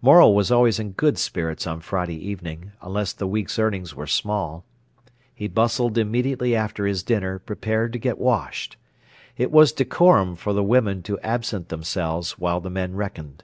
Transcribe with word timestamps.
Morel 0.00 0.32
was 0.36 0.52
always 0.52 0.78
in 0.78 0.92
good 0.92 1.18
spirits 1.18 1.66
on 1.66 1.80
Friday 1.80 2.14
evening, 2.14 2.70
unless 2.80 3.12
the 3.12 3.26
week's 3.26 3.58
earnings 3.58 3.92
were 3.92 4.06
small. 4.06 4.64
He 5.34 5.48
bustled 5.48 5.98
immediately 5.98 6.54
after 6.54 6.86
his 6.86 7.02
dinner, 7.02 7.40
prepared 7.40 7.92
to 7.94 7.98
get 7.98 8.18
washed. 8.18 8.76
It 9.36 9.50
was 9.50 9.72
decorum 9.72 10.36
for 10.36 10.52
the 10.52 10.62
women 10.62 11.02
to 11.02 11.18
absent 11.22 11.70
themselves 11.70 12.38
while 12.38 12.60
the 12.60 12.70
men 12.70 12.94
reckoned. 12.94 13.42